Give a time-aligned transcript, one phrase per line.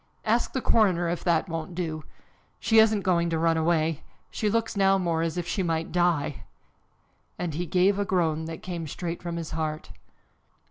[0.25, 2.03] Ask the coroner if that won't do.
[2.59, 4.01] She isn't going to run away.
[4.31, 6.41] She looks now more as if she might die!"
[7.37, 9.91] and he gave a groan that came straight from his heart.